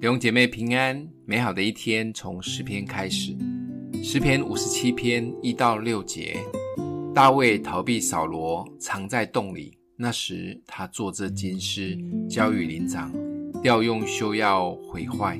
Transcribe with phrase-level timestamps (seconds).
[0.00, 3.36] 弟兄姐妹平安，美好的一天从诗篇开始。
[4.02, 6.38] 诗篇五十七篇一到六节，
[7.14, 9.76] 大卫逃避扫罗，藏在洞里。
[9.98, 11.98] 那时他坐着金狮，
[12.30, 13.12] 交与灵长，
[13.62, 15.38] 调用修要毁坏。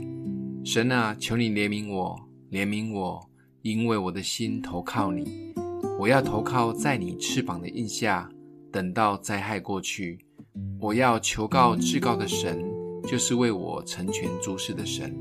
[0.62, 2.14] 神啊，求你怜悯我，
[2.50, 3.18] 怜悯我，
[3.62, 5.54] 因为我的心投靠你。
[5.98, 8.28] 我要投靠在你翅膀的荫下，
[8.70, 10.18] 等到灾害过去。
[10.78, 12.62] 我要求告至高的神。
[13.06, 15.14] 就是为我成全诸事的神，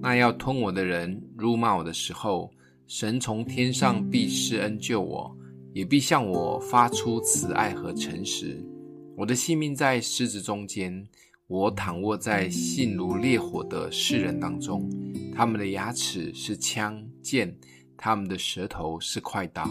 [0.00, 2.50] 那要吞我的人辱骂我的时候，
[2.86, 5.36] 神从天上必施恩救我，
[5.72, 8.64] 也必向我发出慈爱和诚实。
[9.16, 11.06] 我的性命在狮子中间，
[11.46, 14.88] 我躺卧在性如烈火的世人当中。
[15.34, 17.56] 他们的牙齿是枪剑，
[17.96, 19.68] 他们的舌头是快刀。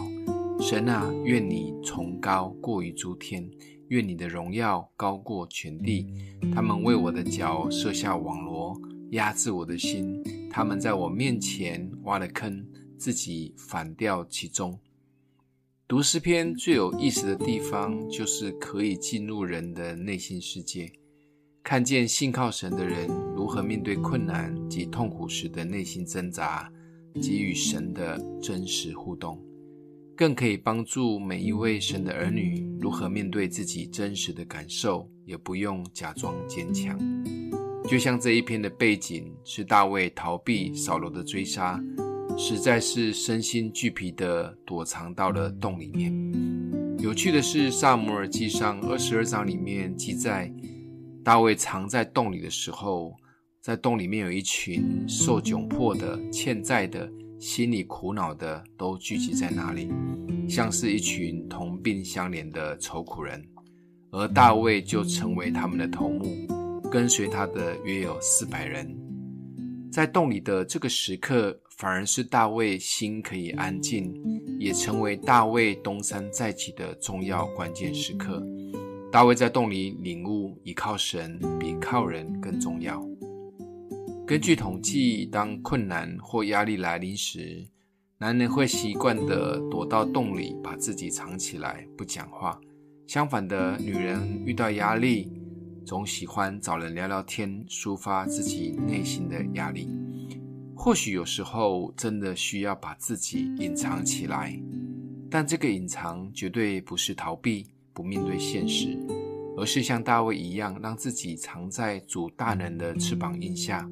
[0.60, 3.48] 神啊，愿你崇高过于诸天。
[3.88, 6.06] 愿你的荣耀高过全地。
[6.54, 8.80] 他们为我的脚设下网罗，
[9.10, 10.22] 压制我的心。
[10.50, 14.78] 他们在我面前挖了坑，自己反掉其中。
[15.86, 20.92] 读诗篇最有意思的地方，就是可以进入人的内心世界，
[21.62, 26.70] 看见信靠神的人如何面对困难及痛苦时的内心挣扎，
[27.22, 29.42] 及与神的真实互动。
[30.18, 36.98] 更可以帮助每一位神的儿女如何面对自己真实的感受，也不用假装坚强。
[37.88, 41.80] 就像这一篇的背景是大卫逃避扫罗的追杀，
[42.36, 46.12] 实在是身心俱疲地躲藏到了洞里面。
[46.98, 50.52] 有趣的是，《撒母耳记上》二十二章里面记载，
[51.22, 53.14] 大卫藏在洞里的时候，
[53.60, 57.08] 在洞里面有一群受窘迫的、欠债的。
[57.38, 59.88] 心里苦恼的都聚集在那里，
[60.48, 63.40] 像是一群同病相怜的愁苦人，
[64.10, 68.92] 而大卫就成为他们的头目，跟随他的约有四百人。
[69.90, 74.12] 在洞里的这个时刻，反而是大卫心可以安静，
[74.58, 78.44] 也成为大卫东山再起的重要关键时刻。
[79.12, 83.00] 大卫在洞里领悟，依靠神比靠人更重要。
[84.28, 87.66] 根据统计，当困难或压力来临时，
[88.18, 92.60] 男人会习惯地躲到洞里，把自己藏起来，不讲话。
[93.06, 95.32] 相反的，女人遇到压力，
[95.86, 99.88] 总喜欢找人聊聊天，抒发自己内心的压力。
[100.76, 104.54] 或许有时候真的需要把自己隐藏起来，
[105.30, 108.94] 但这个隐藏绝对不是逃避，不面对现实，
[109.56, 113.88] 而是像大卫一样，让自己藏在主大能的翅膀荫下。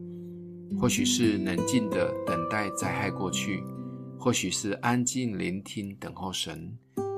[0.79, 3.63] 或许是冷静的等待灾害过去，
[4.19, 6.77] 或许是安静聆听等候神，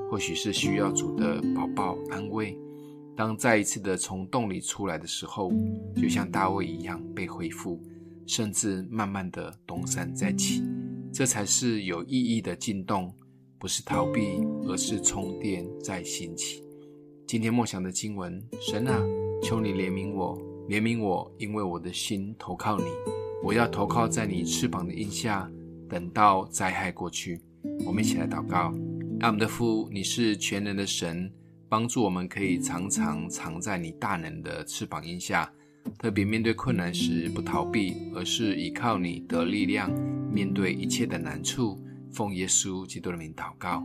[0.09, 2.57] 或许是需要主的保抱安慰。
[3.17, 5.51] 当再一次的从洞里出来的时候，
[5.95, 7.81] 就像大卫一样被恢复，
[8.25, 10.63] 甚至慢慢的东山再起。
[11.11, 13.13] 这才是有意义的进洞，
[13.57, 16.63] 不是逃避，而是充电再兴起。
[17.27, 19.03] 今天默想的经文：神啊，
[19.43, 20.37] 求你怜悯我，
[20.69, 22.85] 怜悯我，因为我的心投靠你。
[23.43, 25.49] 我要投靠在你翅膀的荫下，
[25.89, 27.41] 等到灾害过去。
[27.85, 28.73] 我们一起来祷告：
[29.19, 31.31] 爱我们的父，你是全能的神，
[31.67, 35.51] 帮助我们可以常常藏在你大能的翅膀荫下。
[35.97, 39.89] 特别面对困难时，不逃避，而是依靠你的力量，
[40.31, 41.79] 面对一切的难处。
[42.11, 43.83] 奉耶稣基督的名祷告，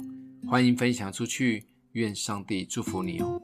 [0.49, 1.65] 欢迎分享出去。
[1.93, 3.41] 愿上帝祝福你哦。